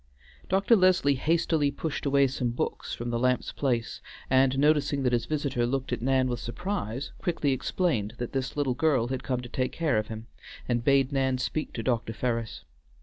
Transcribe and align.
Dr. 0.49 0.75
Leslie 0.75 1.13
hastily 1.13 1.69
pushed 1.69 2.07
away 2.07 2.25
some 2.25 2.49
books 2.49 2.91
from 2.95 3.11
the 3.11 3.19
lamp's 3.19 3.51
place; 3.51 4.01
and 4.31 4.57
noticing 4.57 5.03
that 5.03 5.13
his 5.13 5.27
visitor 5.27 5.67
looked 5.67 5.93
at 5.93 6.01
Nan 6.01 6.27
with 6.27 6.39
surprise, 6.39 7.11
quickly 7.19 7.51
explained 7.51 8.15
that 8.17 8.31
this 8.31 8.57
little 8.57 8.73
girl 8.73 9.09
had 9.09 9.21
come 9.21 9.41
to 9.41 9.49
take 9.49 9.73
care 9.73 9.99
of 9.99 10.07
him, 10.07 10.25
and 10.67 10.83
bade 10.83 11.11
Nan 11.11 11.37
speak 11.37 11.71
to 11.73 11.83
Dr. 11.83 12.13
Ferris. 12.13 12.63